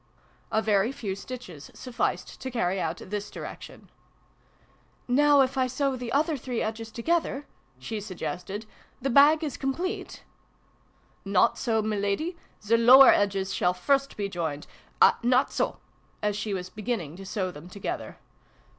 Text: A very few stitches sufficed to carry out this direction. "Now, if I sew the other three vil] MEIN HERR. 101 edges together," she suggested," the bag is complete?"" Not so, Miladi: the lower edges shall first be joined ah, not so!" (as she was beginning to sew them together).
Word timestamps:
A 0.51 0.63
very 0.63 0.91
few 0.91 1.15
stitches 1.15 1.69
sufficed 1.75 2.41
to 2.41 2.49
carry 2.49 2.81
out 2.81 2.97
this 2.97 3.29
direction. 3.29 3.87
"Now, 5.07 5.41
if 5.41 5.59
I 5.59 5.67
sew 5.67 5.95
the 5.95 6.11
other 6.11 6.37
three 6.37 6.57
vil] 6.57 6.63
MEIN 6.63 6.63
HERR. 6.63 6.63
101 6.69 6.69
edges 6.87 6.91
together," 6.91 7.47
she 7.77 8.01
suggested," 8.01 8.65
the 9.03 9.11
bag 9.11 9.43
is 9.43 9.57
complete?"" 9.57 10.23
Not 11.23 11.59
so, 11.59 11.83
Miladi: 11.83 12.35
the 12.65 12.77
lower 12.79 13.09
edges 13.11 13.53
shall 13.53 13.75
first 13.75 14.17
be 14.17 14.27
joined 14.27 14.65
ah, 14.99 15.19
not 15.21 15.51
so!" 15.51 15.77
(as 16.23 16.35
she 16.35 16.51
was 16.55 16.71
beginning 16.71 17.15
to 17.17 17.23
sew 17.27 17.51
them 17.51 17.69
together). 17.69 18.17